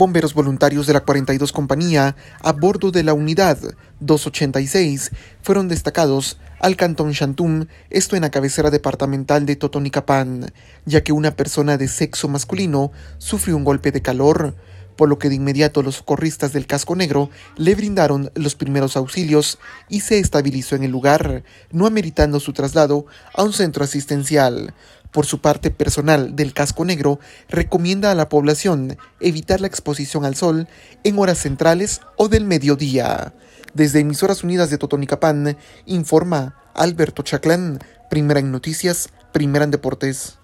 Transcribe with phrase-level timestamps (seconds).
[0.00, 3.58] Bomberos voluntarios de la 42 Compañía, a bordo de la unidad
[4.00, 5.10] 286,
[5.42, 10.54] fueron destacados al cantón Shantum, esto en la cabecera departamental de Totonicapán,
[10.86, 14.54] ya que una persona de sexo masculino sufrió un golpe de calor,
[14.96, 17.28] por lo que de inmediato los socorristas del casco negro
[17.58, 19.58] le brindaron los primeros auxilios
[19.90, 21.42] y se estabilizó en el lugar,
[21.72, 23.04] no ameritando su traslado
[23.34, 24.72] a un centro asistencial.
[25.10, 27.18] Por su parte, personal del casco negro
[27.48, 30.68] recomienda a la población evitar la exposición al sol
[31.02, 33.34] en horas centrales o del mediodía.
[33.74, 40.38] Desde Emisoras Unidas de Totonicapán, informa Alberto Chaclán, primera en noticias, primera en deportes.